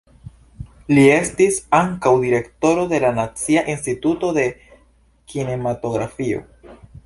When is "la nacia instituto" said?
3.05-4.33